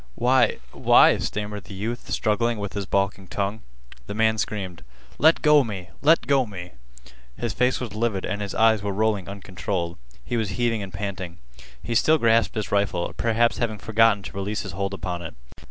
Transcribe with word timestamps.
"Why—why—" 0.15 1.19
stammered 1.19 1.65
the 1.65 1.75
youth 1.75 2.09
struggling 2.09 2.57
with 2.57 2.73
his 2.73 2.87
balking 2.87 3.27
tongue. 3.27 3.61
The 4.07 4.15
man 4.15 4.39
screamed: 4.39 4.83
"Let 5.19 5.43
go 5.43 5.63
me! 5.63 5.91
Let 6.01 6.25
go 6.25 6.47
me!" 6.47 6.71
His 7.37 7.53
face 7.53 7.79
was 7.79 7.93
livid 7.93 8.25
and 8.25 8.41
his 8.41 8.55
eyes 8.55 8.81
were 8.81 8.93
rolling 8.95 9.29
uncontrolled. 9.29 9.99
He 10.25 10.37
was 10.37 10.49
heaving 10.57 10.81
and 10.81 10.91
panting. 10.91 11.37
He 11.83 11.93
still 11.93 12.17
grasped 12.17 12.55
his 12.55 12.71
rifle, 12.71 13.13
perhaps 13.15 13.59
having 13.59 13.77
forgotten 13.77 14.23
to 14.23 14.33
release 14.35 14.61
his 14.63 14.71
hold 14.71 14.95
upon 14.95 15.21
it. 15.21 15.35